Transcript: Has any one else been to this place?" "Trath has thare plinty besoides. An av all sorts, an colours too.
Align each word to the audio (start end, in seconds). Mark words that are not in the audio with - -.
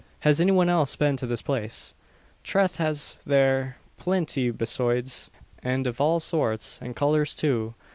Has 0.21 0.41
any 0.41 0.51
one 0.51 0.67
else 0.67 0.95
been 0.95 1.15
to 1.17 1.27
this 1.27 1.43
place?" 1.43 1.93
"Trath 2.43 2.77
has 2.77 3.19
thare 3.27 3.77
plinty 3.99 4.49
besoides. 4.49 5.29
An 5.61 5.85
av 5.87 6.01
all 6.01 6.19
sorts, 6.19 6.79
an 6.81 6.95
colours 6.95 7.35
too. 7.35 7.75